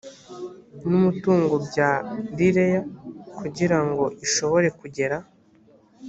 n 0.87 0.89
umutungo 0.99 1.55
bya 1.67 1.91
rlea 2.39 2.81
kugira 3.37 3.77
ngo 3.87 4.05
ishobore 4.25 4.67
kugera 4.79 5.17